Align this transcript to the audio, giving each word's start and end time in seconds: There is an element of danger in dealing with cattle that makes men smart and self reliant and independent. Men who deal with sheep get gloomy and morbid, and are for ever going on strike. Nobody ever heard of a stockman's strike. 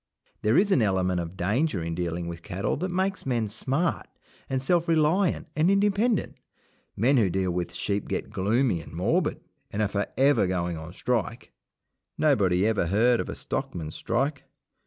There 0.41 0.57
is 0.57 0.71
an 0.71 0.81
element 0.81 1.19
of 1.19 1.37
danger 1.37 1.83
in 1.83 1.93
dealing 1.93 2.27
with 2.27 2.41
cattle 2.41 2.75
that 2.77 2.89
makes 2.89 3.23
men 3.23 3.49
smart 3.49 4.07
and 4.49 4.59
self 4.59 4.87
reliant 4.87 5.45
and 5.55 5.69
independent. 5.69 6.37
Men 6.95 7.17
who 7.17 7.29
deal 7.29 7.51
with 7.51 7.71
sheep 7.71 8.07
get 8.07 8.31
gloomy 8.31 8.81
and 8.81 8.93
morbid, 8.93 9.41
and 9.69 9.79
are 9.79 9.87
for 9.87 10.07
ever 10.17 10.47
going 10.47 10.75
on 10.75 10.91
strike. 10.91 11.51
Nobody 12.17 12.65
ever 12.65 12.87
heard 12.87 13.19
of 13.19 13.29
a 13.29 13.35
stockman's 13.35 13.93
strike. 13.93 14.45